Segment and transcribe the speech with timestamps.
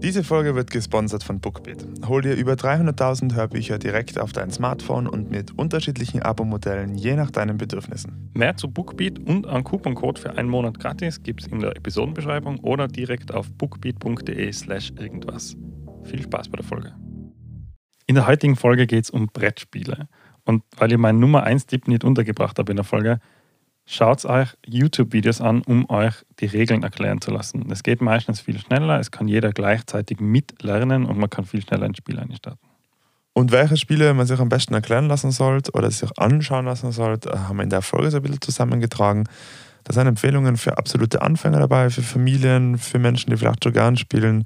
[0.00, 1.84] Diese Folge wird gesponsert von Bookbeat.
[2.06, 7.32] Hol dir über 300.000 Hörbücher direkt auf dein Smartphone und mit unterschiedlichen Abo-Modellen je nach
[7.32, 8.30] deinen Bedürfnissen.
[8.32, 12.60] Mehr zu Bookbeat und einen Couponcode für einen Monat gratis gibt es in der Episodenbeschreibung
[12.60, 15.56] oder direkt auf bookbeat.de/slash irgendwas.
[16.04, 16.94] Viel Spaß bei der Folge.
[18.06, 20.08] In der heutigen Folge geht es um Brettspiele.
[20.44, 23.18] Und weil ich meinen Nummer 1-Tipp nicht untergebracht habe in der Folge,
[23.88, 27.70] schaut euch YouTube-Videos an, um euch die Regeln erklären zu lassen.
[27.70, 31.86] Es geht meistens viel schneller, es kann jeder gleichzeitig mitlernen und man kann viel schneller
[31.86, 32.60] ins Spiel einstarten.
[33.32, 37.48] Und welche Spiele man sich am besten erklären lassen sollte oder sich anschauen lassen sollte,
[37.48, 39.24] haben wir in der Folge so ein bisschen zusammengetragen.
[39.84, 43.96] Da sind Empfehlungen für absolute Anfänger dabei, für Familien, für Menschen, die vielleicht schon gern
[43.96, 44.44] spielen,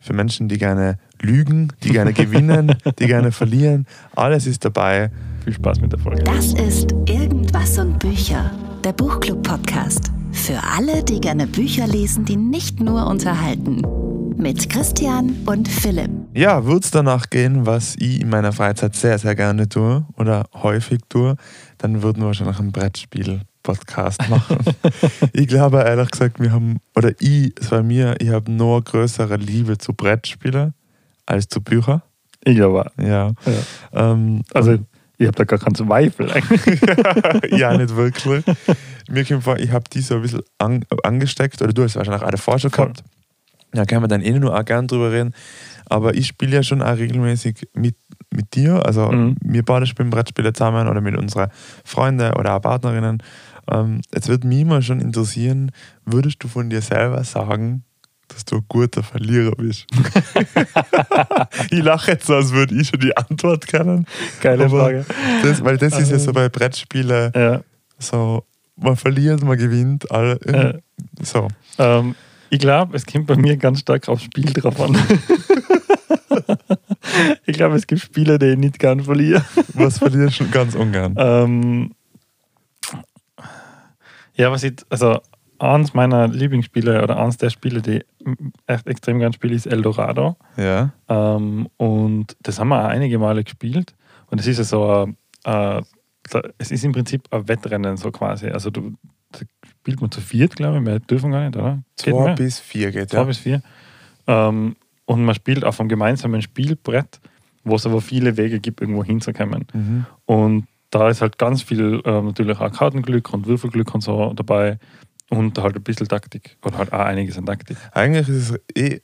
[0.00, 3.86] für Menschen, die gerne lügen, die gerne gewinnen, die gerne verlieren.
[4.16, 5.10] Alles ist dabei.
[5.50, 6.22] Viel Spaß mit der Folge.
[6.22, 8.52] Das ist Irgendwas und Bücher,
[8.84, 10.12] der Buchclub-Podcast.
[10.30, 13.82] Für alle, die gerne Bücher lesen, die nicht nur unterhalten.
[14.36, 16.08] Mit Christian und Philipp.
[16.34, 20.46] Ja, würde es danach gehen, was ich in meiner Freizeit sehr, sehr gerne tue oder
[20.54, 21.34] häufig tue,
[21.78, 24.56] dann würden wir wahrscheinlich ein Brettspiel-Podcast machen.
[25.32, 29.34] ich glaube ehrlich gesagt, wir haben, oder ich, es war mir, ich habe nur größere
[29.34, 30.74] Liebe zu Brettspielen
[31.26, 32.02] als zu Büchern.
[32.44, 32.90] Ich glaube.
[32.98, 33.28] Ja.
[33.28, 33.32] Ja.
[33.92, 34.78] Ähm, Also,
[35.20, 36.80] ich habe da gar keinen Zweifel eigentlich.
[37.52, 38.42] ja, nicht wirklich.
[39.10, 42.22] Mir kommt vor, ich habe die so ein bisschen an, angesteckt, oder du hast wahrscheinlich
[42.22, 42.86] auch schon Voll.
[42.86, 43.04] gehabt.
[43.72, 45.32] Da kann man dann eh nur auch gern drüber reden.
[45.88, 47.96] Aber ich spiele ja schon auch regelmäßig mit,
[48.34, 48.84] mit dir.
[48.86, 49.36] Also Mhm.
[49.42, 51.50] wir beide spielen Brettspiele zusammen oder mit unseren
[51.84, 53.22] Freunden oder auch Partnerinnen.
[53.70, 55.70] Ähm, jetzt würde mich mal schon interessieren,
[56.04, 57.84] würdest du von dir selber sagen,
[58.32, 59.86] dass du ein guter Verlierer bist?
[61.70, 64.06] ich lache jetzt so, als würde ich schon die Antwort kennen.
[64.40, 65.04] Geile Aber Frage.
[65.42, 67.62] Das, weil das ist ja so bei Brettspielen Ja.
[67.98, 68.44] so,
[68.76, 70.78] man verliert, man gewinnt, alle, Äh.
[71.22, 71.48] so.
[71.78, 72.14] Ähm,
[72.50, 74.96] ich glaube, es kommt bei mir ganz stark aufs Spiel drauf an.
[77.46, 79.44] ich glaube, es gibt Spiele, die ich nicht gern verliere.
[79.74, 81.14] Was verlierst du ganz ungern?
[81.16, 81.92] Ähm,
[84.34, 85.20] ja, was ich, also
[85.58, 88.02] eins meiner Lieblingsspiele oder eins der Spiele, die
[88.66, 90.36] echt extrem gern spiele, ist Eldorado.
[90.56, 90.92] Ja.
[91.08, 93.94] Ähm, und das haben wir auch einige Male gespielt.
[94.30, 95.08] Und es ist ja so,
[95.44, 95.82] äh,
[96.58, 98.48] es ist im Prinzip ein Wettrennen so quasi.
[98.48, 98.94] Also du
[99.32, 101.82] da spielt man zu viert, glaube ich, mehr dürfen gar nicht, oder?
[101.96, 102.34] Geht Zwei mehr?
[102.34, 103.24] bis vier geht, Zwei ja.
[103.24, 103.62] bis vier.
[104.26, 107.20] Ähm, und man spielt auf einem gemeinsamen Spielbrett,
[107.64, 109.66] wo es aber viele Wege gibt, irgendwo hinzukommen.
[109.72, 110.06] Mhm.
[110.24, 114.78] Und da ist halt ganz viel ähm, natürlich auch Kartenglück und Würfelglück und so dabei.
[115.30, 116.56] Und halt ein bisschen Taktik.
[116.64, 117.76] Oder halt auch einiges an Taktik.
[117.92, 119.00] Eigentlich ist es eh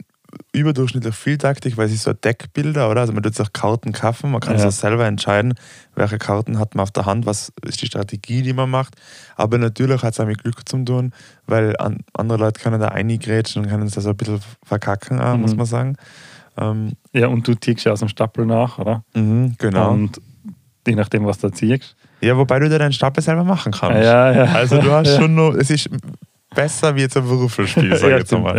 [0.52, 3.02] überdurchschnittlich viel Taktik, weil es ist so Deckbilder, oder?
[3.02, 4.62] Also man tut sich auch Karten kaufen, man kann Ja.
[4.64, 5.54] so selber entscheiden,
[5.94, 8.96] welche Karten hat man auf der Hand, was ist die Strategie, die man macht.
[9.36, 11.12] Aber natürlich hat es auch mit Glück zu tun,
[11.46, 15.20] weil an, andere Leute können da eingrätschen und können es da so ein bisschen verkacken,
[15.20, 15.42] auch, Mhm.
[15.42, 15.96] muss man sagen.
[16.58, 19.04] Ähm, Ja, und du tickst ja aus dem Stapel nach, oder?
[19.14, 19.92] mhm, genau.
[19.92, 20.20] Und
[20.86, 21.94] je nachdem, was du ziehst.
[22.20, 24.02] Ja, wobei du dir deinen Stapel selber machen kannst.
[24.02, 24.44] Ja, ja.
[24.54, 25.16] Also du hast Ja.
[25.20, 25.88] schon noch, es ist
[26.54, 28.56] besser wie jetzt ein Würfelspiel, sag ich ja, jetzt mal.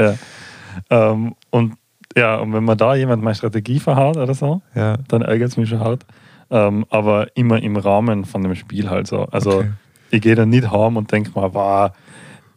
[0.90, 1.12] ja.
[1.12, 1.73] Ähm, und
[2.16, 4.97] ja, und wenn man da jemand meine Strategie verhaut oder so, Ja.
[5.07, 6.06] dann ärgert es mich schon hart.
[6.50, 9.23] Ähm, aber immer im Rahmen von dem Spiel halt so.
[9.25, 9.72] Also Okay.
[10.12, 11.91] ich gehe dann nicht heim und denke mal, wow,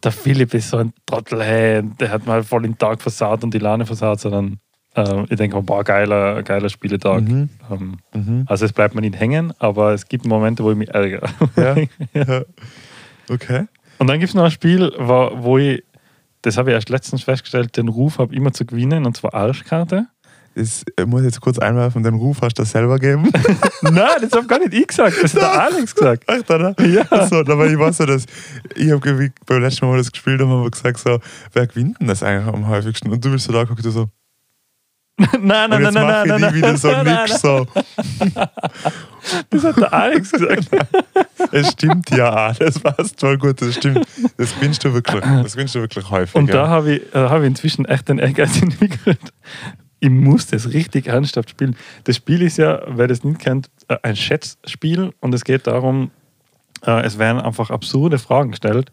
[0.03, 3.53] der Philipp ist so ein Trottel, hey, der hat mal voll den Tag versaut und
[3.53, 4.59] die Laune versaut, sondern
[4.95, 7.21] ähm, ich denke boah, geiler, geiler Spieletag.
[7.21, 7.49] Mhm.
[7.71, 8.43] Ähm, Mhm.
[8.47, 11.29] also es bleibt mir nicht hängen, aber es gibt Momente, wo ich mich ärgere.
[11.55, 11.75] Ja.
[12.13, 12.41] ja.
[13.29, 13.65] Okay.
[13.99, 15.83] Und dann gibt es noch ein Spiel, wo, wo ich,
[16.41, 20.07] das habe ich erst letztens festgestellt, den Ruf habe immer zu gewinnen, und zwar Arschkarte.
[20.55, 23.31] Das ich muss jetzt kurz einwerfen, den Ruf hast du selber gegeben.
[23.83, 26.29] Nein, das habe gar nicht ich gesagt, das hat der Alex gesagt.
[26.29, 26.75] Echt, oder?
[26.85, 27.03] Ja.
[27.09, 28.25] Achso, aber ich weiß so, dass
[28.75, 31.19] ich habe beim letzten Mal, wo wir das gespielt haben, haben wir gesagt, so,
[31.53, 33.09] wer gewinnt denn das eigentlich am häufigsten?
[33.11, 34.07] Und du bist so da geguckt, du so,
[35.39, 37.67] Nein, nein, nein, jetzt nein, mache nein, ich wieder so nein, nein, nix so.
[39.49, 40.69] Das hat der Alex gesagt.
[41.51, 44.07] Es stimmt ja das passt voll gut, das stimmt.
[44.37, 46.35] Das gewinnst du wirklich, das gewinnst du wirklich häufig.
[46.35, 49.19] Und da habe ich, äh, habe ich inzwischen echt den Ehrgeiz entwickelt.
[49.99, 51.75] Ich muss das richtig ernsthaft spielen.
[52.05, 56.11] Das Spiel ist ja, wer das nicht kennt, äh, ein Schätzspiel und es geht darum,
[56.85, 58.91] äh, es werden einfach absurde Fragen gestellt,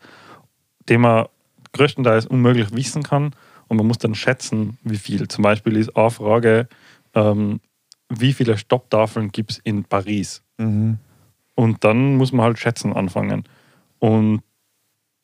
[0.89, 1.27] die man
[1.75, 3.35] größtenteils unmöglich wissen kann
[3.69, 5.29] und man muss dann schätzen, wie viel.
[5.29, 6.69] Zum Beispiel ist eine Frage,
[7.15, 7.61] ähm,
[8.09, 10.43] wie viele Stopptafeln gibt es in Paris?
[10.57, 10.99] Mhm.
[11.55, 13.45] Und dann muss man halt schätzen anfangen.
[13.99, 14.43] Und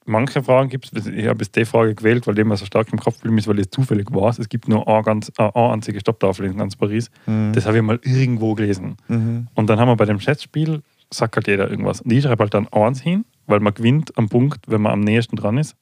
[0.05, 2.93] manche Fragen gibt es, ich habe jetzt die Frage gewählt, weil die mir so stark
[2.93, 4.39] im Kopf geblieben ist, weil ich zufällig weiß.
[4.39, 7.11] Es gibt nur eine, ganz, eine einzige Stopptafel in ganz Paris.
[7.27, 7.53] Mhm.
[7.55, 8.97] Das habe ich mal irgendwo gelesen.
[9.09, 9.49] Mhm.
[9.55, 12.03] Und dann haben wir bei dem Schätzspiel, sagt halt jeder irgendwas.
[12.03, 15.01] Und ich schreibe halt dann eins hin, weil man gewinnt am Punkt, wenn man am
[15.01, 15.77] nächsten dran ist.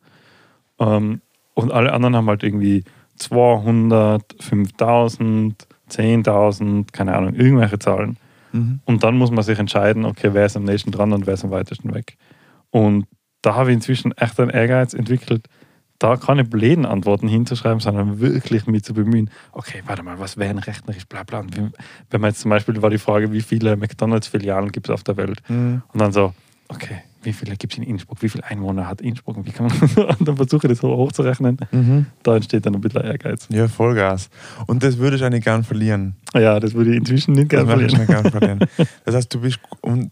[0.78, 1.20] Ähm,
[1.54, 2.84] und alle anderen haben halt irgendwie
[3.16, 8.16] 200, 5000, 10.000, keine Ahnung, irgendwelche Zahlen.
[8.52, 8.80] Mhm.
[8.84, 11.44] Und dann muss man sich entscheiden, okay, wer ist am nächsten dran und wer ist
[11.44, 12.16] am weitesten weg.
[12.70, 13.06] Und
[13.42, 15.48] da habe ich inzwischen echt einen Ehrgeiz entwickelt,
[15.98, 20.50] da keine blöden Antworten hinzuschreiben, sondern wirklich mich zu bemühen, okay, warte mal, was wäre
[20.50, 21.40] ein rechnerisch, bla bla.
[21.40, 21.72] Und wenn
[22.10, 25.16] wenn man jetzt zum Beispiel war die Frage, wie viele McDonalds-Filialen gibt es auf der
[25.16, 25.40] Welt?
[25.48, 25.82] Mhm.
[25.92, 26.34] Und dann so,
[26.68, 28.22] okay, wie viele gibt es in Innsbruck?
[28.22, 29.36] Wie viele Einwohner hat Innsbruck?
[29.36, 31.56] Und wie kann man dann versuche ich das hochzurechnen.
[31.70, 32.06] Mhm.
[32.22, 33.46] Da entsteht dann ein bisschen Ehrgeiz.
[33.50, 34.28] Ja, Vollgas.
[34.66, 36.16] Und das würde ich eigentlich gern verlieren.
[36.34, 38.22] Ja, das würde ich inzwischen nicht Das möchte ich verlieren.
[38.22, 38.88] nicht gern verlieren.
[39.04, 40.10] Das heißt, du bist und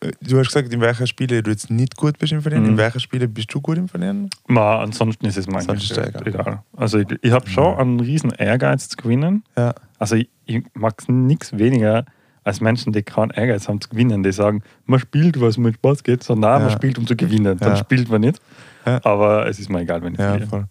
[0.00, 2.70] äh, du hast gesagt, in welcher Spiele du jetzt nicht gut bist im Verlieren, Mhm.
[2.70, 4.30] in welcher Spiele bist du gut im Verlieren?
[4.48, 6.26] Ma, ansonsten ist es es egal.
[6.26, 6.62] egal.
[6.76, 9.44] Also ich, ich habe schon einen riesen Ehrgeiz zu gewinnen.
[9.56, 9.74] Ja.
[9.98, 12.04] Also ich, ich mag nichts weniger
[12.44, 16.02] als Menschen, die keinen Ehrgeiz haben zu gewinnen, die sagen, man spielt, was mit Spaß
[16.04, 16.76] geht, sondern nein, man Ja.
[16.76, 17.58] spielt, um zu gewinnen.
[17.58, 17.76] Dann Ja.
[17.76, 18.40] spielt man nicht.
[18.86, 19.00] Ja.
[19.04, 20.66] Aber es ist mir egal, wenn ich Ja, voll.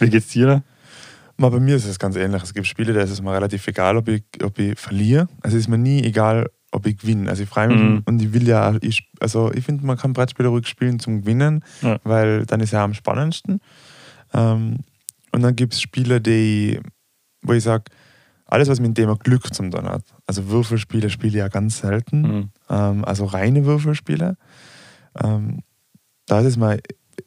[0.00, 0.62] Wie geht's dir?
[1.36, 2.42] Mal bei mir ist es ganz ähnlich.
[2.42, 5.28] Es gibt Spiele, da ist es mir relativ egal, ob ich, ob ich verliere.
[5.42, 7.28] Also es ist mir nie egal, ob ich gewinne.
[7.30, 8.02] Also ich freue mich Mhm.
[8.06, 11.62] und ich will ja, ich, also ich finde, man kann Brettspiele ruhig spielen zum Gewinnen,
[11.82, 11.98] Ja.
[12.04, 13.60] weil dann ist ja am spannendsten.
[14.34, 14.78] Ähm,
[15.32, 16.80] und dann gibt es Spiele, die,
[17.42, 17.84] wo ich sage,
[18.48, 20.02] alles, was mit dem Thema Glück zum tun hat.
[20.26, 22.22] Also Würfelspiele spiele ich ja ganz selten.
[22.22, 22.50] Mhm.
[22.68, 24.36] Ähm, also reine Würfelspiele.
[25.22, 25.60] Ähm,
[26.26, 26.80] da ist es mir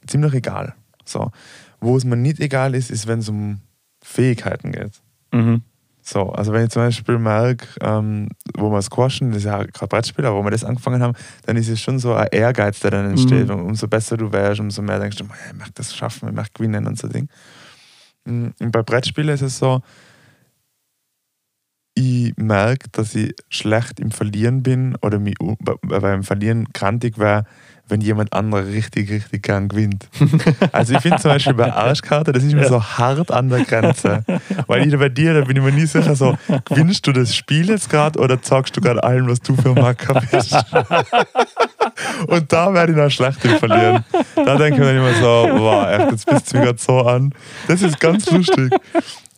[0.08, 0.74] ziemlich egal.
[1.06, 1.32] So.
[1.80, 3.62] Wo es mir nicht egal ist, ist, wenn es um
[4.04, 5.02] Fähigkeiten geht.
[5.32, 5.62] Mhm.
[6.04, 9.88] So, also wenn ich zum Beispiel merke, ähm, wo wir squashen, das ist ja gerade
[9.88, 11.14] Brettspiel, aber wo wir das angefangen haben,
[11.46, 13.48] dann ist es schon so ein Ehrgeiz, der dann entsteht.
[13.48, 13.54] Mhm.
[13.54, 16.36] Und umso besser du wärst, umso mehr denkst du, "Mann, ich möchte das schaffen, ich
[16.36, 17.30] möchte gewinnen und so Ding.
[18.26, 19.82] Mm, Und bei Brettspielen ist es so,
[22.01, 25.36] ich merke, dass ich schlecht im Verlieren bin oder mich
[25.81, 27.45] beim Verlieren krantig wäre,
[27.88, 30.07] wenn jemand anderer richtig, richtig gern gewinnt.
[30.71, 32.69] Also ich finde zum Beispiel bei Arschkarte, das ist mir Ja.
[32.69, 34.24] so hart an der Grenze.
[34.68, 36.38] Weil ich bei dir, da bin ich mir nie sicher, so,
[36.69, 39.75] gewinnst du das Spiel jetzt gerade oder sagst du gerade allen, was du für ein
[39.75, 40.53] Macker bist?
[42.27, 44.06] Und da werde ich dann schlecht im Verlieren.
[44.36, 47.33] Da denke ich mir immer so, wow, echt, jetzt bist du mich gerade so an.
[47.68, 48.71] Das ist ganz lustig.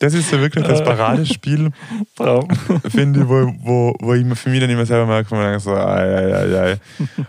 [0.04, 1.72] Das ist so wirklich das Paradespiel,
[2.16, 2.48] Traum.
[2.90, 5.72] finde ich, wo, wo, wo ich mir für mich dann immer selber merke, denke so,
[5.74, 6.78] ei, ei, ei, ei.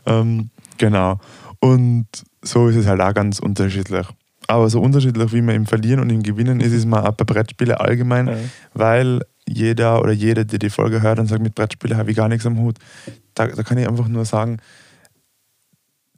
[0.06, 1.21] ähm, genau.
[1.61, 2.06] Und
[2.43, 4.06] so ist es halt auch ganz unterschiedlich.
[4.49, 7.25] Aber so unterschiedlich wie man im Verlieren und im Gewinnen ist, ist man auch bei
[7.25, 8.35] Brettspielen allgemein, Ja.
[8.75, 12.29] weil jeder oder jede, die die Folge hört und sagt, mit Brettspielen habe ich gar
[12.29, 12.77] nichts am Hut,
[13.35, 14.59] da, da kann ich einfach nur sagen,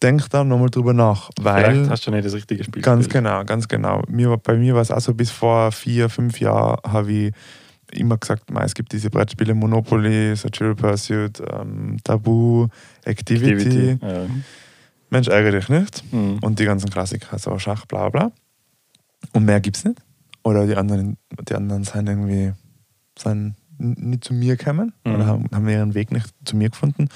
[0.03, 1.65] denk da nochmal drüber nach, weil...
[1.65, 3.25] Vielleicht hast du nicht das richtige Spiel Ganz gespielt.
[3.25, 4.03] genau, ganz genau.
[4.09, 7.33] Mir, bei mir war es auch so, bis vor vier, fünf Jahren habe ich
[7.93, 12.69] immer gesagt, es gibt diese Brettspiele Monopoly, Satirical Pursuit, ähm, Tabu,
[13.05, 13.53] Activity.
[13.53, 13.99] Activity.
[14.05, 14.27] Ja.
[15.11, 16.03] Mensch, ärgere dich nicht.
[16.13, 16.39] Mhm.
[16.41, 18.33] Und die ganzen Klassiker, so Schach, bla bla.
[19.33, 20.03] Und mehr gibt es nicht.
[20.43, 21.17] Oder die anderen,
[21.49, 22.53] die anderen sind irgendwie
[23.19, 25.15] sind nicht zu mir gekommen Mhm.
[25.15, 27.09] oder haben, haben ihren Weg nicht zu mir gefunden.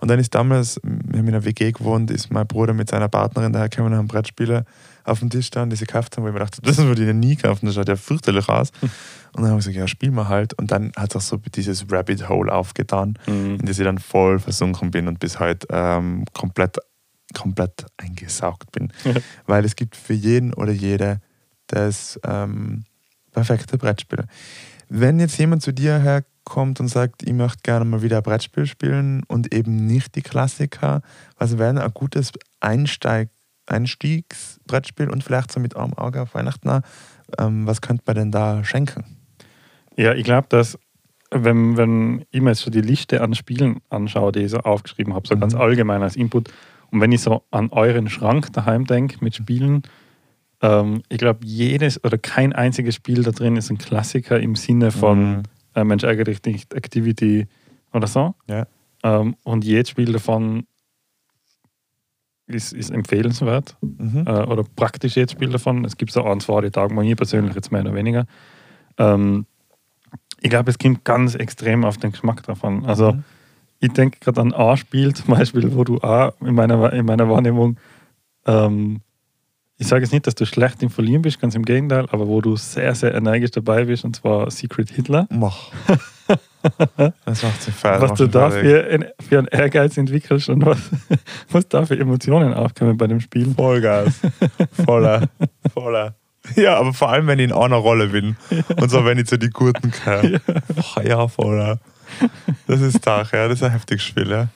[0.00, 3.08] Und dann ist damals, wir haben in einer WG gewohnt, ist mein Bruder mit seiner
[3.08, 4.64] Partnerin daher gekommen und haben Brettspiele
[5.04, 7.06] auf dem Tisch standen, die sie gekauft haben, wo ich mir dachte, das würde ich
[7.08, 8.70] ja nie kaufen, das schaut ja fürchterlich aus.
[8.80, 8.90] Und
[9.34, 10.54] dann haben wir gesagt, ja, spielen wir halt.
[10.54, 13.56] Und dann hat es auch so dieses Rabbit Hole aufgetan, Mhm.
[13.60, 16.78] in das ich dann voll versunken bin und bis heute ähm, komplett,
[17.34, 18.92] komplett eingesaugt bin.
[19.46, 21.20] Weil es gibt für jeden oder jede
[21.66, 22.84] das ähm,
[23.32, 24.24] perfekte Brettspiel.
[24.88, 28.66] Wenn jetzt jemand zu dir herkommt und sagt, ich möchte gerne mal wieder ein Brettspiel
[28.66, 31.02] spielen und eben nicht die Klassiker,
[31.38, 33.30] was wäre ein gutes Einsteig,
[33.66, 36.82] Einstiegsbrettspiel und vielleicht so mit einem Auge auf Weihnachten
[37.38, 39.04] ähm, was könnte man denn da schenken?
[39.96, 40.78] Ja, ich glaube, dass,
[41.30, 45.14] wenn, wenn ich mir jetzt so die Liste an Spielen anschaue, die ich so aufgeschrieben
[45.14, 45.40] habe, so Mhm.
[45.40, 46.52] ganz allgemein als Input,
[46.90, 49.82] und wenn ich so an euren Schrank daheim denke mit Spielen,
[50.64, 54.90] ähm, ich glaube, jedes oder kein einziges Spiel da drin ist ein Klassiker im Sinne
[54.90, 55.42] von Mhm.
[55.74, 57.46] äh, Mensch, ärgere dich nicht, Activity
[57.92, 58.34] oder so.
[58.48, 58.66] Ja.
[59.02, 60.66] Ähm, und jedes Spiel davon
[62.46, 64.24] ist, ist empfehlenswert Mhm.
[64.26, 65.84] äh, oder praktisch jedes Spiel davon.
[65.84, 68.26] Es gibt so ein, zwei, die taugen mir persönlich jetzt mehr oder weniger.
[68.98, 69.46] Ähm,
[70.40, 72.84] ich glaube, es kommt ganz extrem auf den Geschmack davon.
[72.84, 73.24] Also, Mhm.
[73.80, 77.28] ich denke gerade an ein Spiel zum Beispiel, wo du auch in meiner, in meiner
[77.28, 77.78] Wahrnehmung,
[78.46, 79.00] ähm,
[79.84, 82.40] ich sage jetzt nicht, dass du schlecht im Verlieren bist, ganz im Gegenteil, aber wo
[82.40, 85.28] du sehr, sehr energisch dabei bist, und zwar Secret Hitler.
[85.28, 85.72] Mach.
[87.26, 88.00] das macht sich fair.
[88.00, 90.78] was du da für, für einen Ehrgeiz entwickelst und was,
[91.50, 93.52] was da für Emotionen aufkommen bei dem Spiel.
[93.54, 94.20] Vollgas.
[94.86, 95.28] Voller.
[95.74, 96.14] Voller.
[96.56, 98.36] Ja, aber vor allem, wenn ich in einer Rolle bin.
[98.80, 100.40] Und so, wenn ich zu die Guten kann.
[100.96, 101.02] Ja.
[101.02, 101.78] ja, voller.
[102.66, 103.48] Das ist Tag, ja.
[103.48, 104.48] Das ist ein heftiges Spiel, ja.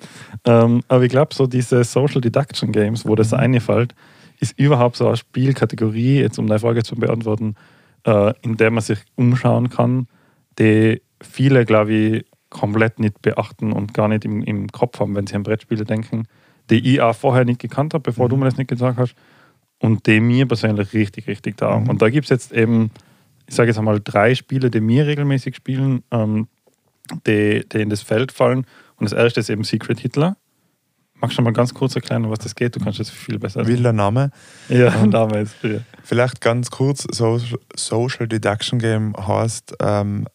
[0.47, 3.95] Ähm, aber ich glaube, so diese Social Deduction Games, wo das einfällt,
[4.41, 7.57] ist überhaupt so eine Spielkategorie, jetzt um deine Frage zu beantworten,
[8.05, 10.07] äh, in der man sich umschauen kann,
[10.59, 15.27] die viele, glaube ich, komplett nicht beachten und gar nicht im, im Kopf haben, wenn
[15.27, 16.27] sie an Brettspiele denken,
[16.71, 18.31] die ich auch vorher nicht gekannt habe, bevor mhm.
[18.31, 19.15] du mir das nicht gesagt hast
[19.81, 21.79] und die mir persönlich richtig, richtig da.
[21.79, 21.89] Mhm.
[21.91, 22.91] Und da gibt es jetzt eben,
[23.47, 26.49] ich sage jetzt einmal, drei Spiele, die mir regelmäßig spielen, ähm,
[27.27, 28.67] die, die in das Feld fallen.
[28.97, 30.37] Und das erste ist eben Secret Hitler.
[31.21, 32.77] Magst du mal ganz kurz erklären, was das geht?
[32.77, 33.67] Du kannst das viel besser.
[33.67, 34.31] Wilder Name.
[34.69, 35.81] Ja, um, Name ist ja.
[36.05, 37.07] Vielleicht ganz kurz:
[37.77, 40.27] Social Deduction Game heißt, ähm,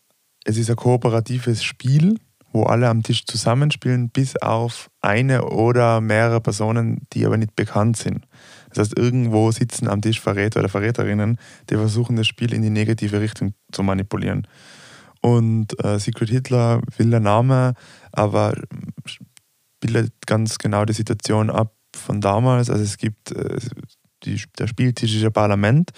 [0.44, 2.18] es ist ein kooperatives Spiel,
[2.52, 7.98] wo alle am Tisch zusammenspielen, bis auf eine oder mehrere Personen, die aber nicht bekannt
[7.98, 8.26] sind.
[8.70, 11.38] Das heißt, irgendwo sitzen am Tisch Verräter oder Verräterinnen,
[11.70, 14.48] die versuchen, das Spiel in die negative Richtung zu manipulieren.
[15.22, 17.76] Und äh, Secret Hitler will der Name,
[18.12, 18.54] aber
[19.84, 22.70] bildet ganz genau die Situation ab von damals.
[22.70, 23.58] Also es gibt äh,
[24.24, 25.92] die, der Spieltisch ist ein Parlament,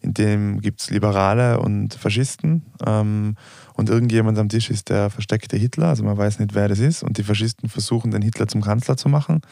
[0.00, 2.66] in dem gibt es Liberale und Faschisten.
[2.84, 3.36] Ähm,
[3.74, 7.04] und irgendjemand am Tisch ist der versteckte Hitler, also man weiß nicht, wer das ist.
[7.04, 9.42] Und die Faschisten versuchen, den Hitler zum Kanzler zu machen.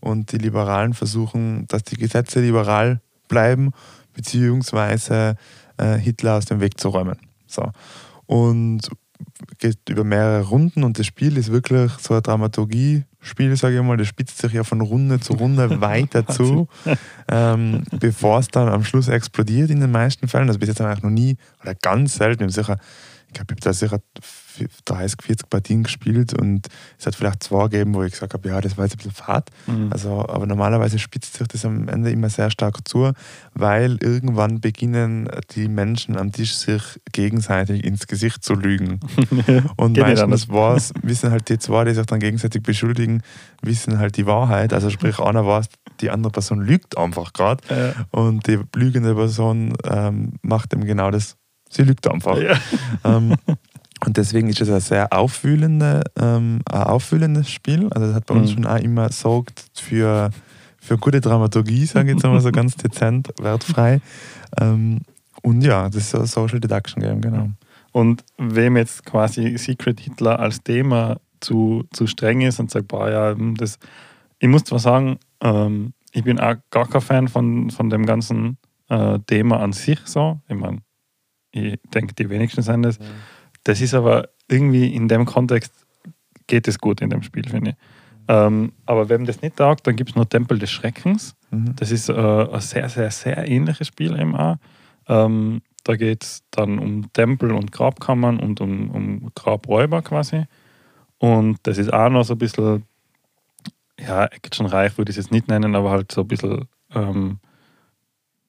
[0.00, 3.72] Und die Liberalen versuchen, dass die Gesetze liberal bleiben,
[4.14, 5.36] beziehungsweise
[5.76, 7.18] äh, Hitler aus dem Weg zu räumen.
[7.46, 7.70] So.
[8.26, 8.88] Und
[9.58, 12.22] geht über mehrere Runden und das Spiel ist wirklich so ein
[13.22, 13.96] Dramaturgie-Spiel, sage ich mal.
[13.96, 16.68] Das spitzt sich ja von Runde zu Runde weiter zu,
[17.28, 20.48] ähm, bevor es dann am Schluss explodiert in den meisten Fällen.
[20.48, 22.78] Also bis jetzt eigentlich noch nie, oder ganz selten, sicher
[23.32, 23.98] ich glaube, ich habe da sicher
[24.84, 28.60] 30, 40 Partien gespielt und es hat vielleicht zwei gegeben, wo ich gesagt habe, ja,
[28.60, 29.48] das war jetzt ein bisschen fad.
[29.66, 29.88] Mhm.
[29.90, 33.12] Also, aber normalerweise spitzt sich das am Ende immer sehr stark zu,
[33.54, 39.00] weil irgendwann beginnen die Menschen am Tisch sich gegenseitig ins Gesicht zu lügen.
[39.76, 43.22] und meistens war's, wissen halt die zwei, die sich dann gegenseitig beschuldigen,
[43.62, 44.74] wissen halt die Wahrheit.
[44.74, 45.66] Also sprich, einer weiß,
[46.02, 47.94] die andere Person lügt einfach gerade ja.
[48.10, 51.36] und die lügende Person ähm, macht eben genau das
[51.72, 52.38] Sie lügt einfach.
[52.38, 52.56] Ja.
[53.04, 53.34] Ähm,
[54.04, 57.88] und deswegen ist es ein sehr aufwühlende, ähm, ein aufwühlendes Spiel.
[57.90, 58.54] Also das hat bei uns mhm.
[58.54, 60.30] schon auch immer sorgt für,
[60.78, 64.00] für gute Dramaturgie, sage ich jetzt einmal so ganz dezent, wertfrei.
[64.60, 65.00] Ähm,
[65.42, 67.50] und ja, das ist ein Social Deduction Game, genau.
[67.92, 73.10] Und wem jetzt quasi Secret Hitler als Thema zu, zu streng ist und sagt, boah,
[73.10, 73.78] ja, das,
[74.38, 78.58] ich muss zwar sagen, ähm, ich bin auch gar kein Fan von, von dem ganzen
[78.88, 80.40] äh, Thema an sich so.
[80.48, 80.78] Ich meine,
[81.52, 82.98] ich denke, die wenigsten sind das.
[83.64, 85.72] Das ist aber irgendwie in dem Kontext
[86.46, 87.76] geht es gut in dem Spiel, finde ich.
[88.28, 91.34] Ähm, aber wenn das nicht taugt, dann gibt es noch Tempel des Schreckens.
[91.50, 91.74] Mhm.
[91.76, 94.56] Das ist äh, ein sehr, sehr, sehr ähnliches Spiel eben auch.
[95.08, 100.44] Ähm, da geht es dann um Tempel und Grabkammern und um, um Grabräuber quasi.
[101.18, 102.84] Und das ist auch noch so ein bisschen,
[103.98, 107.38] ja, Action reich würde ich es jetzt nicht nennen, aber halt so ein bisschen ähm,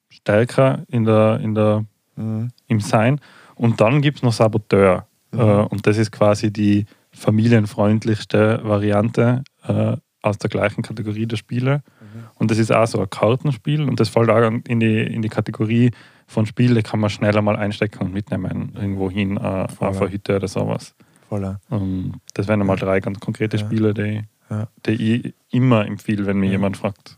[0.08, 1.84] stärker in der, in der
[2.16, 2.50] mhm.
[2.66, 3.20] im Sein.
[3.54, 5.06] Und dann gibt es noch Saboteur.
[5.32, 5.40] Mhm.
[5.40, 11.82] Äh, und das ist quasi die familienfreundlichste Variante äh, aus der gleichen Kategorie der Spiele.
[12.00, 12.24] Mhm.
[12.36, 15.28] Und das ist auch so ein Kartenspiel und das fällt auch in die, in die
[15.28, 15.90] Kategorie
[16.26, 20.10] von Spielen, die kann man schneller mal einstecken und mitnehmen, irgendwo hin, äh, auf eine
[20.10, 20.94] Hütte oder sowas.
[21.28, 21.60] Voller.
[21.68, 23.64] Um, ähm, das wären mal drei ganz konkrete ja.
[23.64, 24.68] Spiele, die, ja.
[24.86, 26.52] die ich immer empfehle, wenn mir ja.
[26.52, 27.16] jemand fragt.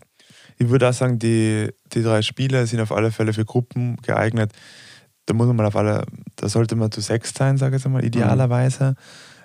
[0.59, 4.53] Ich würde auch sagen, die, die drei Spiele sind auf alle Fälle für Gruppen geeignet,
[5.27, 6.05] da muss man mal auf alle,
[6.37, 8.91] da sollte man zu sechs sein, sage ich jetzt mal, idealerweise.
[8.91, 8.97] Mhm.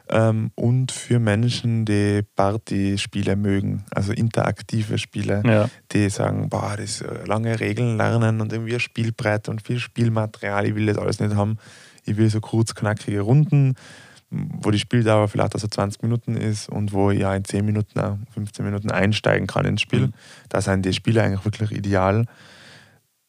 [0.09, 5.69] Ähm, und für Menschen, die Party-Spiele mögen, also interaktive Spiele, ja.
[5.93, 10.67] die sagen, boah, das äh, lange Regeln lernen und irgendwie ein Spielbrett und viel Spielmaterial,
[10.67, 11.57] ich will das alles nicht haben.
[12.03, 13.75] Ich will so kurz knackige Runden,
[14.29, 18.25] wo die Spieldauer vielleicht also 20 Minuten ist und wo ich ja in 10 Minuten,
[18.33, 20.07] 15 Minuten einsteigen kann ins Spiel.
[20.07, 20.13] Mhm.
[20.49, 22.25] Da sind die Spiele eigentlich wirklich ideal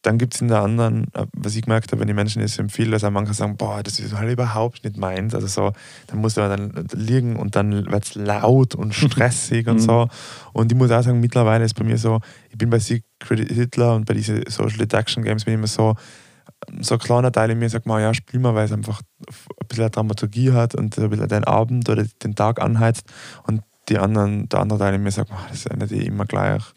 [0.02, 2.58] dann gibt es in der anderen, äh, was ich gemerkt habe, wenn die Menschen es
[2.58, 5.34] empfehlen, dass manche sagen, boah, das ist halt überhaupt nicht meins.
[5.34, 5.72] Also so,
[6.08, 9.80] dann muss man dann liegen und dann wird es laut und stressig und mhm.
[9.80, 10.08] so.
[10.52, 13.94] Und ich muss auch sagen, mittlerweile ist bei mir so, ich bin bei Secret Hitler
[13.94, 15.94] und bei diesen Social Deduction Games bin ich immer so,
[16.80, 19.66] so ein kleiner Teil in mir sagt mal, ja, spiel mal, weil es einfach ein
[19.68, 23.04] bisschen Dramaturgie hat und ein bisschen den Abend oder den Tag anheizt.
[23.44, 26.62] Und die anderen, der andere Teil in mir sagt, oh, das ist nicht immer gleich.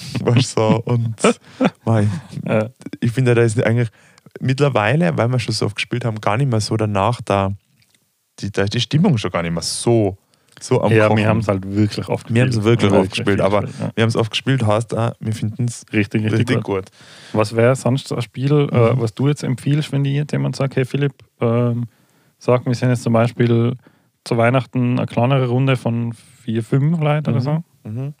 [0.20, 1.16] weißt so, und
[1.84, 2.08] mei,
[2.46, 2.68] ja.
[3.00, 3.88] ich finde, da ist eigentlich
[4.40, 7.52] mittlerweile, weil wir schon so oft gespielt haben, gar nicht mehr so danach da,
[8.38, 10.16] die, da ist die Stimmung schon gar nicht mehr so,
[10.60, 11.18] so am Ja, Kochen.
[11.18, 12.34] wir haben es halt wirklich oft gespielt.
[12.34, 13.92] Wir haben es wirklich, wirklich oft gespielt, aber ja.
[13.94, 16.86] wir haben es oft gespielt, heißt auch, wir finden es richtig, richtig, richtig gut.
[16.86, 16.90] gut.
[17.32, 18.98] Was wäre sonst ein Spiel, äh, mhm.
[18.98, 21.86] äh, was du jetzt empfiehlst, wenn dir jemand sagt, hey Philipp, ähm,
[22.38, 23.76] sag, wir sind jetzt zum Beispiel
[24.24, 27.36] zu Weihnachten eine kleinere Runde von vier, fünf Leuten mhm.
[27.36, 27.64] oder so?
[27.84, 28.14] Mhm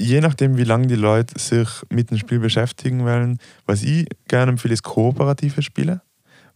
[0.00, 4.52] je nachdem, wie lange die Leute sich mit dem Spiel beschäftigen wollen, was ich gerne
[4.52, 6.02] empfehle, ist kooperative Spiele,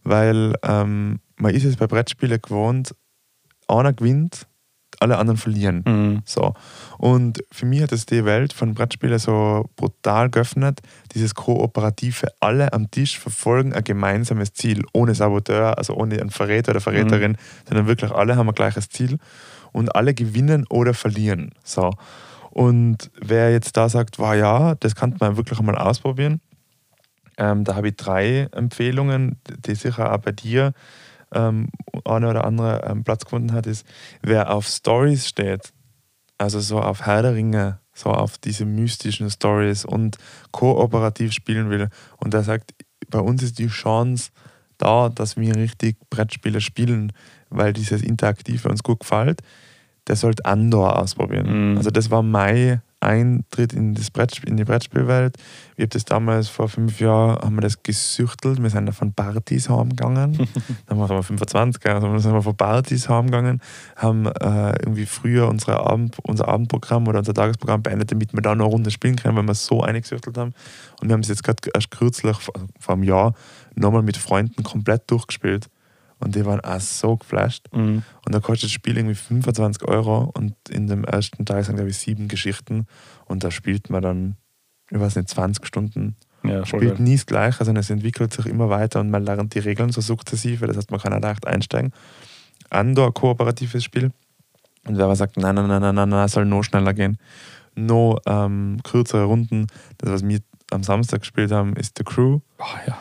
[0.03, 2.95] weil ähm, man ist es bei Brettspielen gewohnt,
[3.67, 4.47] einer gewinnt,
[4.99, 5.83] alle anderen verlieren.
[5.85, 6.21] Mhm.
[6.25, 6.53] So.
[6.97, 10.81] Und für mich hat es die Welt von Brettspielen so brutal geöffnet,
[11.13, 12.27] dieses Kooperative.
[12.39, 17.37] Alle am Tisch verfolgen ein gemeinsames Ziel, ohne Saboteur, also ohne einen Verräter oder Verräterin,
[17.67, 19.17] sondern wirklich alle haben ein gleiches Ziel
[19.71, 21.51] und alle gewinnen oder verlieren.
[21.63, 21.91] So.
[22.51, 26.41] Und wer jetzt da sagt, war ja, das kann man wirklich einmal ausprobieren,
[27.37, 30.73] ähm, da habe ich drei Empfehlungen, die sicher auch bei dir
[31.33, 31.69] ähm,
[32.05, 33.85] eine oder andere ähm, Platz gefunden hat, ist,
[34.21, 35.73] wer auf Stories steht,
[36.37, 40.17] also so auf Herr der Ringe, so auf diese mystischen Stories und
[40.51, 42.73] kooperativ spielen will und der sagt,
[43.09, 44.31] bei uns ist die Chance
[44.77, 47.13] da, dass wir richtig Brettspiele spielen,
[47.49, 49.41] weil dieses Interaktive uns gut gefällt,
[50.11, 51.71] der sollte Andor ausprobieren.
[51.71, 51.77] Mhm.
[51.77, 55.37] Also das war mein Eintritt in, das Brettspiel, in die Brettspielwelt.
[55.77, 58.61] Ich habe das damals vor fünf Jahren haben wir das gesüchtelt.
[58.61, 60.37] Wir sind da von Partys heimgegangen.
[60.87, 63.61] dann waren wir 25, also dann sind wir von Partys heimgegangen,
[63.95, 68.53] haben äh, irgendwie früher unsere Abend, unser Abendprogramm oder unser Tagesprogramm beendet, damit wir da
[68.53, 70.53] noch eine Runde spielen können, weil wir so eingesüchtelt haben.
[70.99, 72.35] Und wir haben es jetzt gerade erst kürzlich,
[72.79, 73.33] vor einem Jahr,
[73.75, 75.69] nochmal mit Freunden komplett durchgespielt.
[76.21, 77.67] Und die waren auch so geflasht.
[77.73, 78.03] Mhm.
[78.25, 81.89] Und da kostet das Spiel irgendwie 25 Euro und in dem ersten Teil sind, glaube
[81.89, 82.85] ich, sieben Geschichten.
[83.25, 84.35] Und da spielt man dann,
[84.89, 86.15] ich weiß nicht, 20 Stunden.
[86.43, 87.03] Ja, Spielt geil.
[87.03, 90.01] nie das Gleiche, sondern es entwickelt sich immer weiter und man lernt die Regeln so
[90.01, 90.65] sukzessive.
[90.67, 91.91] Das heißt, man kann auch leicht einsteigen.
[92.69, 94.11] Andor, kooperatives Spiel.
[94.87, 97.17] Und wer aber sagt, nein, nein, nein, nein, nein, nein, es soll noch schneller gehen,
[97.75, 99.67] noch ähm, kürzere Runden.
[99.99, 100.39] Das, was wir
[100.71, 102.39] am Samstag gespielt haben, ist The Crew.
[102.57, 102.97] Oh, ja.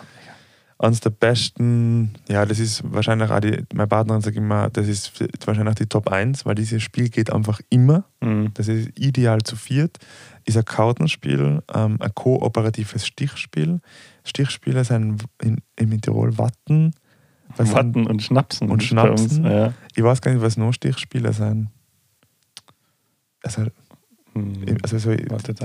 [0.82, 5.12] Eines der besten, ja, das ist wahrscheinlich auch die, meine Partnerin sagt immer, das ist
[5.46, 8.04] wahrscheinlich die Top 1, weil dieses Spiel geht einfach immer.
[8.22, 8.52] Mhm.
[8.54, 9.98] Das ist ideal zu viert.
[10.46, 13.80] Ist ein Kartenspiel, ähm, ein kooperatives Stichspiel.
[14.24, 16.94] Stichspiele sind in, in Tirol Watten.
[17.58, 18.70] Watten und Schnapsen.
[18.70, 19.44] und Schnapsen.
[19.44, 19.52] Uns.
[19.52, 19.74] Ja.
[19.94, 21.68] Ich weiß gar nicht, was noch Stichspiele sind.
[23.42, 23.66] Also,
[24.32, 24.78] Mhm.
[24.82, 25.16] also so auch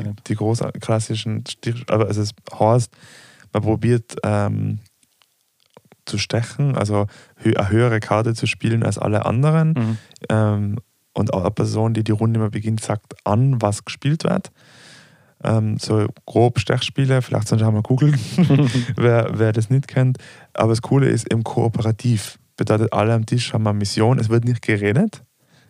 [0.03, 0.27] nicht.
[0.27, 2.91] die großen klassischen Stich, aber also es heißt,
[3.53, 4.79] man probiert ähm,
[6.05, 9.69] zu stechen, also hö eine höhere Karte zu spielen als alle anderen.
[9.69, 9.97] Mhm.
[10.29, 10.75] Ähm,
[11.13, 14.51] und auch eine Person, die die Runde immer beginnt, sagt an, was gespielt wird.
[15.43, 18.17] Ähm, so grob Stechspiele, vielleicht sonst wir googeln,
[18.95, 20.17] wer, wer das nicht kennt.
[20.53, 22.37] Aber das Coole ist eben kooperativ.
[22.57, 25.23] Bedeutet, alle am Tisch haben eine Mission, es wird nicht geredet.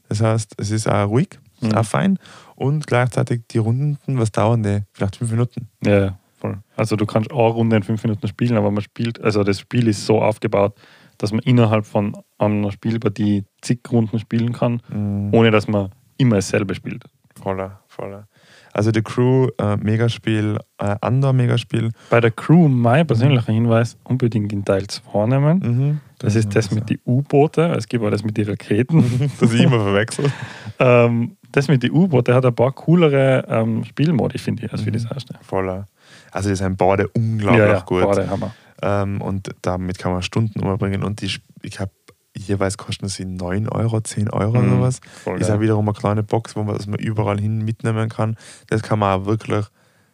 [0.08, 1.72] Das heißt, es ist auch ruhig, Mhm.
[1.74, 2.20] auch fein.
[2.56, 4.82] Und gleichzeitig die Runden, was dauern die?
[4.94, 5.70] Vielleicht fünf Minuten.
[5.84, 6.18] Ja,
[6.54, 6.58] voll.
[6.76, 9.88] Also du kannst eine Runde in fünf Minuten spielen, aber man spielt, also das Spiel
[9.88, 10.74] ist so aufgebaut,
[11.18, 15.34] dass man innerhalb von einer Spielpartie zig Runden spielen kann, Mhm.
[15.34, 17.04] ohne dass man immer dasselbe spielt.
[17.42, 18.28] Voller, voller.
[18.74, 21.92] Also The Crew, äh, Megaspiel, äh, Andor Megaspiel.
[22.10, 25.60] Bei der Crew, mein persönlicher Hinweis, unbedingt in Teil 2 nehmen.
[25.60, 26.00] Mhm.
[26.20, 29.04] Das ist das mit den U-Boote, es gibt auch das mit den Raketen.
[29.40, 30.32] Das ich immer verwechselt.
[30.80, 34.92] ähm, das mit den U-Boote hat ein paar coolere ähm, Spielmodi, finde ich, als Mhm.
[34.94, 35.36] das erste.
[35.42, 35.86] Voller.
[36.36, 38.04] Also die sind beide unglaublich ja, ja, gut.
[38.04, 38.54] Beide Hammer.
[38.82, 41.02] Ähm, und damit kann man Stunden umbringen.
[41.02, 41.92] Und die, ich habe
[42.36, 45.00] jeweils kosten sie 9 Euro, 10 Euro Mhm, oder was.
[45.38, 48.36] Ist auch wiederum eine kleine Box, wo man das man überall hin mitnehmen kann.
[48.68, 49.66] Das kann man auch wirklich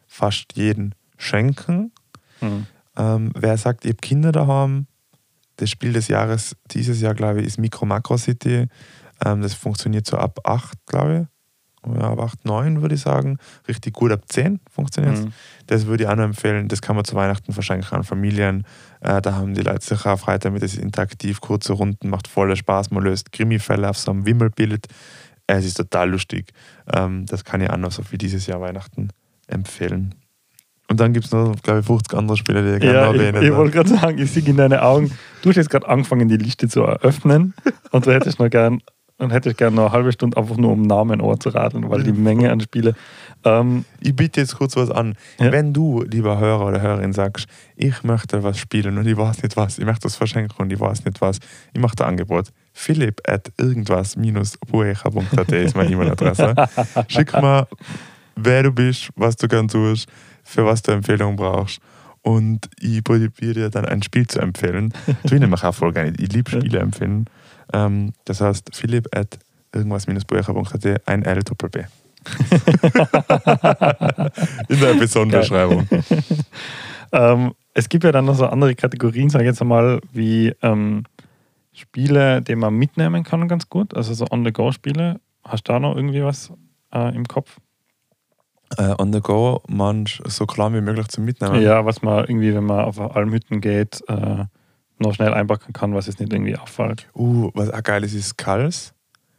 [0.06, 1.92] fast jeden schenken.
[2.40, 2.68] Mhm.
[2.98, 4.86] Ähm, wer sagt, ich habe Kinder daheim,
[5.56, 8.68] das Spiel des Jahres dieses Jahr, glaube ich, ist Micro Macro City.
[9.26, 11.31] Ähm, das funktioniert so ab 8, glaube ich.
[11.86, 13.38] Ja, ab 8, 9 würde ich sagen.
[13.68, 15.26] Richtig gut ab 10 funktioniert es.
[15.26, 15.34] Mhm.
[15.68, 16.68] Das würde ich auch noch empfehlen.
[16.68, 18.66] Das kann man zu Weihnachten verschenken an Familien.
[19.00, 20.62] Äh, da haben die Leute sicher auch Freude damit.
[20.62, 22.92] Das ist interaktiv, kurze Runden, macht voller Spaß.
[22.92, 24.86] Man löst Krimi-Fälle auf so einem Wimmelbild.
[25.48, 26.52] Äh, Es ist total lustig.
[26.94, 29.10] Ähm, das kann ich auch noch so für dieses Jahr Weihnachten
[29.48, 30.14] empfehlen.
[30.88, 33.20] Und dann gibt es noch, glaube ich, 50 andere Spiele, die ich gerne Ja, ich,
[33.20, 33.56] erwähnen ich will.
[33.58, 36.68] wollte gerade sagen, ich sehe in deinen Augen, du hast jetzt gerade angefangen, die Liste
[36.68, 37.54] zu eröffnen
[37.92, 38.82] und du hättest noch gern
[39.22, 42.12] und hättest gern noch eine halbe Stunde einfach nur um Namen zu radeln, weil die
[42.12, 42.96] Menge an Spiele.
[43.44, 45.16] Ähm, Ich biete jetzt kurz was an.
[45.40, 45.52] Ja.
[45.52, 49.56] Wenn du, lieber Hörer oder Hörerin, sagst, ich möchte was spielen und ich weiß nicht
[49.58, 51.40] was, ich möchte das verschenken und ich weiß nicht was,
[51.74, 52.50] ich mache da Angebot.
[52.74, 56.56] Philipp at irgendwas-buecha.at ist meine E-Mail-Adresse.
[57.08, 57.68] Schick mal,
[58.36, 60.08] wer du bist, was du gern tust,
[60.44, 61.80] für was du Empfehlungen brauchst.
[62.24, 64.94] Und ich probiere dir dann ein Spiel zu empfehlen.
[65.28, 66.14] Tu ich nämlich auch voll gerne.
[66.20, 67.26] Ich liebe Spiele empfehlen.
[67.74, 69.40] Ähm, das heißt, Philipp at
[69.74, 71.80] irgendwas-buecha.at, ein L Doppel B.
[74.70, 75.88] In der Episodenbeschreibung.
[77.12, 81.06] ähm, es gibt ja dann noch so andere Kategorien, sage ich jetzt einmal, wie ähm,
[81.74, 83.96] Spiele, die man mitnehmen kann, ganz gut.
[83.96, 85.20] Also so On-the-Go-Spiele.
[85.44, 86.52] Hast du da noch irgendwie was
[86.94, 87.58] äh, im Kopf?
[88.78, 91.62] äh, on the go manch so klein wie möglich zu mitnehmen.
[91.62, 94.46] Ja, was man irgendwie, wenn man auf Almhütten geht, äh,
[95.02, 97.08] noch schnell einpacken kann, was es nicht irgendwie auffällt.
[97.16, 98.94] Uh, was auch geil ist, ist Skulls.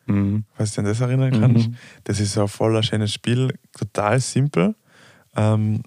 [0.07, 0.45] Mhm.
[0.55, 1.69] Falls du an das erinnern kannst.
[1.69, 1.77] Mhm.
[2.05, 4.75] Das ist so ein voller schönes Spiel, total simpel.
[5.37, 5.83] Ähm,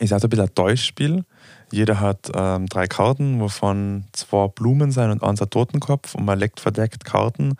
[0.00, 1.24] ist auch so ein bisschen ein Täuschspiel.
[1.70, 6.14] Jeder hat ähm, drei Karten, wovon zwei Blumen sein und eins ein Totenkopf.
[6.14, 7.54] Und man legt verdeckt Karten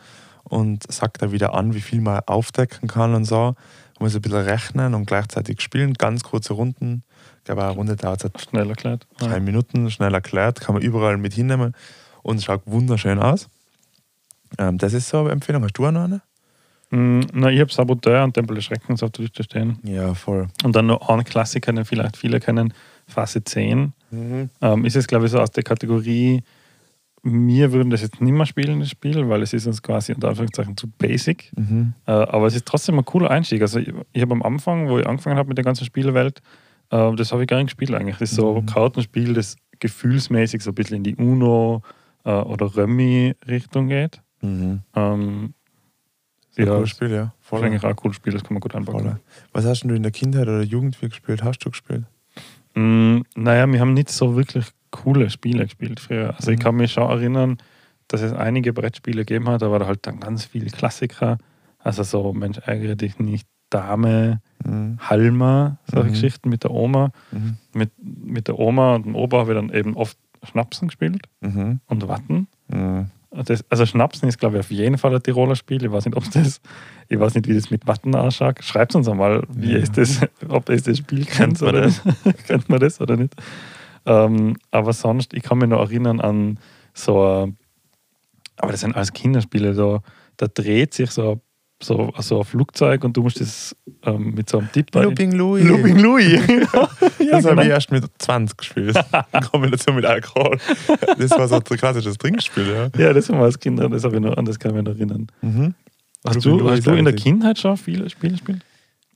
[0.45, 3.55] und sagt da wieder an, wie viel man aufdecken kann und so.
[3.99, 5.95] Man muss ein bisschen rechnen und gleichzeitig spielen.
[5.95, 7.03] Ganz kurze Runden.
[7.49, 9.07] Glaube, eine Runde dauert so Schnell erklärt.
[9.19, 9.41] drei Ja.
[9.41, 11.75] Minuten, schnell erklärt, kann man überall mit hinnehmen
[12.23, 13.49] und es schaut wunderschön aus.
[14.59, 15.65] Ähm, das ist so eine Empfehlung.
[15.65, 16.21] Hast du auch noch eine?
[16.91, 17.27] Mhm.
[17.33, 19.79] Na, ich habe Saboteur und Tempel des Schreckens auf der Liste stehen.
[19.83, 20.49] Ja, voll.
[20.63, 22.75] Und dann noch einen Klassiker, den vielleicht viele kennen,
[23.07, 23.95] Phase 10.
[24.11, 24.51] Mhm.
[24.61, 26.43] Ähm, ist es, glaube ich, so aus der Kategorie,
[27.23, 30.29] wir würden das jetzt nicht mehr spielen, das Spiel, weil es ist uns quasi unter
[30.29, 31.51] Anführungszeichen zu basic.
[31.57, 31.95] Mhm.
[32.07, 33.63] Äh, aber es ist trotzdem ein cooler Einstieg.
[33.63, 36.43] Also ich, ich habe am Anfang, wo ich angefangen habe mit der ganzen Spielewelt,
[36.91, 38.17] äh, das habe ich gar nicht gespielt eigentlich.
[38.19, 38.67] Das ist so ein Mhm.
[38.67, 41.83] Kartenspiel, das gefühlsmäßig so ein bisschen in die Uno
[42.25, 44.21] äh, oder Römi-Richtung geht.
[44.43, 44.81] Mhm.
[44.95, 45.55] Ähm,
[46.57, 47.17] Ja, cooles Spiel, ja.
[47.25, 47.65] das ist Voll.
[47.65, 49.01] eigentlich auch ein cooles Spiel, das kann man gut anpacken.
[49.03, 49.21] voll.
[49.53, 51.43] Was hast denn du in der Kindheit oder Jugend viel gespielt?
[51.45, 52.05] Hast du gespielt?
[52.75, 56.35] Mm, naja, wir haben nicht so wirklich coole Spiele gespielt früher.
[56.37, 56.63] Also ich Mhm.
[56.63, 57.59] kann mich schon erinnern,
[58.09, 61.39] dass es einige Brettspiele gegeben hat, aber halt dann ganz viele Klassiker.
[61.79, 64.99] Also so, Mensch, ärgere dich nicht, Dame, Mhm.
[65.01, 66.13] Halma, solche Mhm.
[66.15, 67.13] Geschichten mit der Oma.
[67.31, 67.57] Mhm.
[67.75, 71.81] Mit, mit der Oma und dem Opa habe ich dann eben oft Schnapsen gespielt Mhm.
[71.87, 72.49] und Watten.
[72.69, 73.07] Mhm.
[73.31, 75.85] Das, also Schnapsen ist, glaube ich, auf jeden Fall ein Tiroler Spiel.
[75.85, 76.61] Ich weiß nicht, ob das,
[77.09, 78.65] ich weiß nicht, wie das mit Watten ausschaut.
[78.65, 79.79] Schreibt uns einmal, wie Ja.
[79.79, 81.89] ist das, ob ihr das Spiel kennt oder
[82.47, 83.35] kennt man das oder nicht.
[84.07, 86.59] Ähm, aber sonst, ich kann mich noch erinnern an
[86.95, 87.57] so, ein-
[88.57, 90.01] aber das sind alles Kinderspiele, da,
[90.37, 91.41] da dreht sich so,
[91.81, 95.65] so, so ein Flugzeug und du musst das ähm, mit so einem Tipp Looping Louis.
[95.65, 96.33] Looping Louis.
[96.49, 97.63] ja, Das habe genau.
[97.63, 98.97] ich erst mit 20 gespielt.
[99.33, 100.59] In Kombination mit Alkohol.
[101.19, 103.01] Das war so ein klassisches Trinkspiel, ja.
[103.01, 104.85] ja, das haben wir als Kinder, das habe ich noch, an das kann ich mich
[104.85, 105.27] noch erinnern.
[105.41, 105.75] Mhm.
[106.27, 108.65] Hast Looping du, Louis hast du in der Kindheit schon viele Spiele gespielt?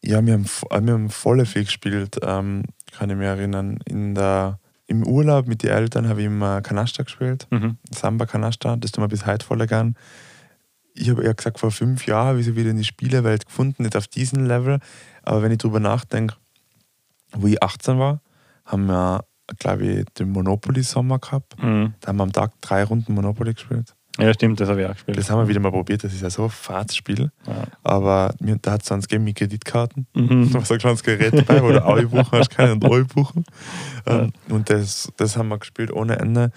[0.05, 2.65] Ja, wir haben, wir haben voll viel gespielt, ähm,
[2.97, 3.79] kann ich mich erinnern.
[3.87, 7.77] In der, Im Urlaub mit den Eltern habe ich immer Kanasta gespielt, Mhm.
[7.93, 9.97] Samba Kanasta, das tun wir bis heute voll gern.
[10.95, 13.83] Ich habe ja gesagt, vor fünf Jahren habe ich so wieder in die Spielewelt gefunden,
[13.83, 14.79] nicht auf diesem Level,
[15.23, 16.37] aber wenn ich drüber nachdenke,
[17.33, 18.21] wo ich 18 war,
[18.67, 19.25] haben wir,
[19.59, 21.61] glaube ich, den Monopoly-Sommer gehabt.
[21.63, 21.95] Mhm.
[22.01, 23.95] Da haben wir am Tag drei Runden Monopoly gespielt.
[24.19, 25.17] Ja, stimmt, das habe ich auch gespielt.
[25.17, 27.31] Das haben wir wieder mal probiert, das ist ja so ein Fahrtspiel.
[27.47, 27.65] Ja.
[27.83, 30.07] Aber mir, da hat es sonst gegeben mit Kreditkarten.
[30.15, 30.49] Mhm.
[30.53, 33.05] Da war so ein kleines Gerät dabei, wo du Aui buchen hast, keine und Aui
[33.05, 33.45] buchen.
[34.05, 36.53] Ähm, und das, das haben wir gespielt ohne Ende.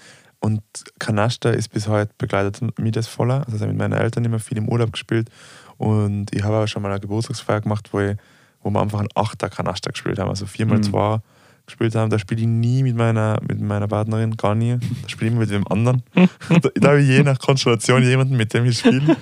[0.46, 0.62] Und
[1.00, 3.42] Kanasta ist bis heute begleitet mich das voller.
[3.46, 5.28] Also ich habe mit meinen Eltern immer viel im Urlaub gespielt.
[5.76, 8.16] Und ich habe auch schon mal eine Geburtstagsfeier gemacht, wo, ich,
[8.62, 10.28] wo wir einfach einen Achter Kanasta gespielt haben.
[10.28, 10.82] Also viermal Mhm.
[10.84, 11.18] zwei
[11.66, 12.10] gespielt haben.
[12.10, 14.78] Da spiele ich nie mit meiner, mit meiner Partnerin, gar nie.
[15.02, 16.04] Da spiele ich immer mit dem anderen.
[16.14, 19.16] da, da habe ich je nach Konstellation jemanden, mit dem ich spiele.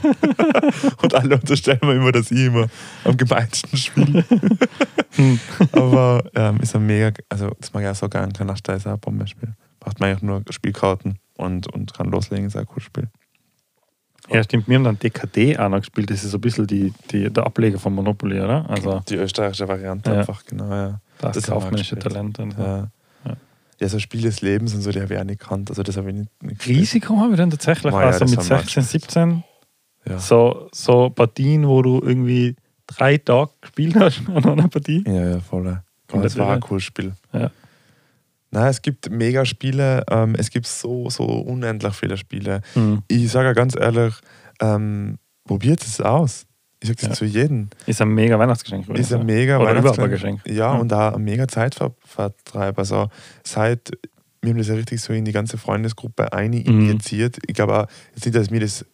[1.02, 2.66] und alle unterstellen mir immer, dass ich immer
[3.04, 4.26] am gemeinsten spiele.
[5.72, 8.30] Aber ähm, ist ein mega, also das mag ich auch so gern.
[8.30, 9.54] Kanasta ist auch ein Bombenspiel.
[9.84, 13.08] Braucht man eigentlich nur Spielkarten und, und kann loslegen, ist ein cooles Spiel.
[14.30, 14.66] Ja, stimmt.
[14.66, 16.08] Wir haben dann DKD auch noch gespielt.
[16.08, 18.68] Das ist so ein bisschen die, die, der Ableger von Monopoly, oder?
[18.70, 20.20] Also Die österreichische Variante Ja.
[20.20, 21.00] einfach, genau, ja.
[21.18, 21.98] das, Das kaufmännische.
[21.98, 22.38] Talent.
[22.38, 22.62] Und so.
[22.62, 22.88] Ja.
[23.26, 23.36] Ja.
[23.80, 25.68] ja, so Spiel des Lebens und so, die habe ich auch nicht gekannt.
[25.68, 26.66] Also das habe ich nicht, nicht.
[26.66, 29.02] Risiko haben wir dann tatsächlich Oh ja, also mit haben wir 16, gespielt.
[29.10, 29.44] 17.
[30.08, 30.18] Ja.
[30.18, 35.04] So, so Partien, wo du irgendwie drei Tage gespielt hast an einer Partie.
[35.06, 35.82] Ja, ja, voll.
[36.08, 37.12] Komplett das war ein cooles Spiel.
[37.34, 37.50] Ja.
[38.54, 40.04] Nein, es gibt mega Spiele.
[40.10, 42.60] Ähm, es gibt so, so unendlich viele Spiele.
[42.74, 43.02] Mhm.
[43.08, 44.14] Ich sage ja ganz ehrlich,
[44.60, 46.46] ähm, probiert es aus.
[46.80, 47.14] Ich sage das Ja.
[47.14, 47.68] zu jedem.
[47.86, 48.88] Ist ein mega Weihnachtsgeschenk.
[48.90, 50.42] Ist ein mega Oder ein Weihnachtsgeschenk.
[50.44, 50.46] Geschenk.
[50.46, 50.78] Ja, Ja.
[50.78, 52.78] und auch ein mega Zeitvertreib.
[52.78, 53.08] Also
[53.42, 53.90] seit,
[54.42, 56.64] wir haben das ja richtig so in die ganze Freundesgruppe eine Mhm.
[56.66, 57.38] injiziert.
[57.46, 58.84] Ich glaube jetzt nicht, dass wir das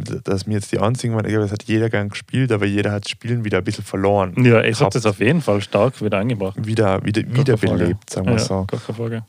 [0.00, 2.92] dass wir jetzt die einzigen waren, ich glaube, das hat jeder gern gespielt, aber jeder
[2.92, 4.34] hat das Spielen wieder ein bisschen verloren.
[4.44, 6.56] Ja, ich habe das auf jeden Fall stark wieder eingebracht.
[6.66, 7.82] Wieder, wieder, Gar wieder keine Frage.
[7.84, 8.66] belebt, sagen wir ja, so.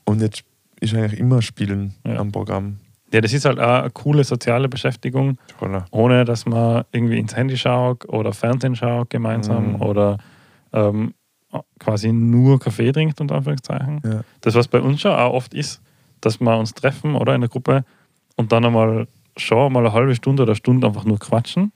[0.06, 0.44] Und jetzt
[0.80, 2.18] ist eigentlich immer Spielen Ja.
[2.18, 2.78] am Programm.
[3.14, 5.86] Ja, das ist halt auch eine coole soziale Beschäftigung, Voller.
[5.92, 9.82] ohne dass man irgendwie ins Handy schaut oder Fernsehen schaut gemeinsam Mhm.
[9.82, 10.18] oder
[10.74, 11.14] ähm,
[11.80, 14.02] quasi nur Kaffee trinkt, unter Anführungszeichen.
[14.06, 14.22] Ja.
[14.40, 15.82] Das, was bei uns schon auch oft ist,
[16.22, 17.84] dass wir uns treffen oder in der Gruppe
[18.38, 19.08] und dann einmal
[19.38, 21.72] schon mal eine halbe Stunde oder eine Stunde einfach nur quatschen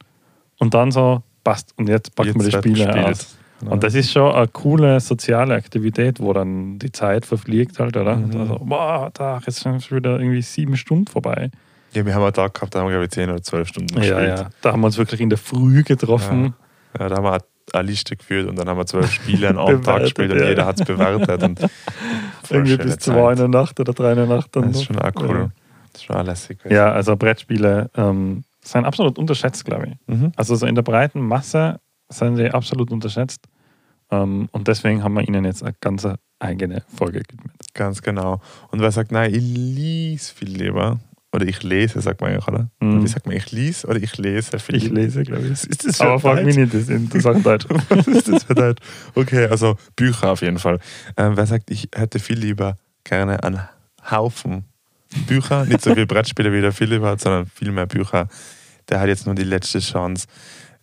[0.59, 3.37] und dann so, passt, und jetzt packen wir die Jetzt Spiele aus.
[3.59, 3.71] Genau.
[3.71, 8.17] Und das ist schon eine coole soziale Aktivität, wo dann die Zeit verfliegt halt, oder?
[8.17, 8.37] Mhm.
[8.37, 11.51] also, boah, da, jetzt sind schon wieder irgendwie sieben Stunden vorbei.
[11.93, 13.95] ja, wir haben einen Tag gehabt, da haben wir, glaube ich, 10 oder 12 Stunden
[13.95, 14.17] gespielt.
[14.17, 14.49] Ja, ja.
[14.61, 16.53] Da haben wir uns wirklich in der Früh getroffen.
[16.99, 17.39] Ja, da haben wir
[17.73, 20.49] eine Liste geführt und dann haben wir zwölf Spiele an einem Tag gespielt und ja.
[20.49, 21.43] jeder hat es bewertet.
[21.43, 21.59] Und
[22.49, 24.55] Irgendwie bis zwei in der Nacht oder drei in der Nacht.
[24.55, 24.97] Dann Das ist noch.
[24.97, 25.51] schon auch cool.
[25.95, 26.59] Das auch lässig.
[26.69, 30.15] Ja, also Brettspiele ähm, sind absolut unterschätzt, glaube ich.
[30.15, 30.31] Mhm.
[30.35, 31.79] Also so in der breiten Masse
[32.09, 33.47] sind sie absolut unterschätzt.
[34.11, 36.07] Ähm, und deswegen haben wir ihnen jetzt eine ganz
[36.39, 37.55] eigene Folge gewidmet.
[37.73, 38.41] Ganz genau.
[38.71, 40.99] Und wer sagt, nein, ich lese viel lieber.
[41.33, 42.69] Oder ich lese, sagt man eigentlich, oder?
[42.79, 43.03] Mhm.
[43.03, 45.51] Wie sagt man, ich lese oder ich lese viel Ich lese, glaube ich.
[45.51, 47.65] Ist das Aber frag mich nicht, das in Deutsch.
[47.89, 48.81] Was ist das für Deutsch?
[49.15, 50.79] Okay, also Bücher auf jeden Fall.
[51.17, 53.59] Ähm, wer sagt, ich hätte viel lieber gerne einen
[54.09, 54.63] Haufen
[55.27, 58.27] Bücher, nicht so viel Brettspiele wie der Philipp hat, sondern viel mehr Bücher.
[58.89, 60.27] Der hat jetzt nur die letzte Chance.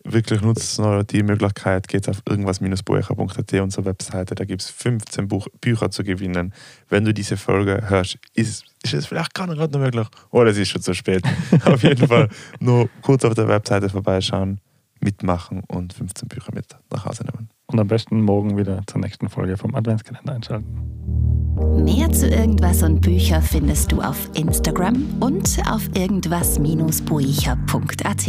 [0.05, 5.47] Wirklich nutzt nur die Möglichkeit, geht auf irgendwas-bucher.at, unsere Webseite, da gibt es 15 Buch
[5.61, 6.53] Bücher zu gewinnen.
[6.89, 10.49] Wenn du diese Folge hörst, ist, ist es vielleicht gar nicht gerade noch möglich oder
[10.49, 11.23] es ist schon zu spät.
[11.65, 12.27] auf jeden Fall
[12.59, 14.59] nur kurz auf der Webseite vorbeischauen,
[14.99, 17.49] mitmachen und 15 Bücher mit nach Hause nehmen.
[17.67, 21.42] Und am besten morgen wieder zur nächsten Folge vom Adventskalender einschalten.
[21.55, 28.27] Mehr zu irgendwas und Bücher findest du auf Instagram und auf irgendwas-buecher.at.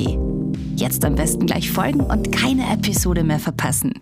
[0.77, 3.93] Jetzt am besten gleich folgen und keine Episode mehr verpassen.